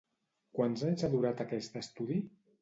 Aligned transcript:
Quants 0.59 0.85
anys 0.87 1.03
ha 1.03 1.09
durat 1.17 1.45
aquest 1.45 1.79
estudi? 1.83 2.19